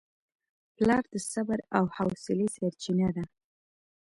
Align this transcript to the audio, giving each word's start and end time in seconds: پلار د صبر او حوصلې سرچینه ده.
پلار 0.75 1.03
د 1.13 1.15
صبر 1.31 1.59
او 1.77 1.83
حوصلې 1.95 2.47
سرچینه 2.55 3.09
ده. 3.15 3.25